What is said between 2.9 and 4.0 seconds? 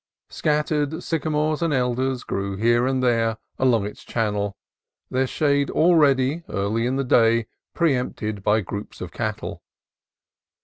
there along